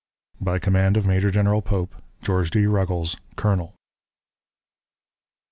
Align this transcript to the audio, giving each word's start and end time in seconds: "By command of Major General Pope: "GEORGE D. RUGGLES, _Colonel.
"By 0.51 0.57
command 0.57 0.97
of 0.97 1.05
Major 1.05 1.29
General 1.29 1.61
Pope: 1.61 1.93
"GEORGE 2.23 2.49
D. 2.49 2.65
RUGGLES, 2.65 3.17
_Colonel. 3.37 3.73